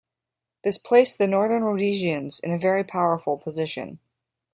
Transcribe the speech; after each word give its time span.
This 0.63 0.79
placed 0.79 1.19
the 1.19 1.27
Northern 1.27 1.63
Rhodesians 1.63 2.39
in 2.39 2.51
a 2.51 2.57
very 2.57 2.83
powerful 2.83 3.37
position. 3.37 3.99